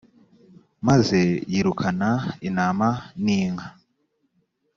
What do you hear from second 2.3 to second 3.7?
intama n’inka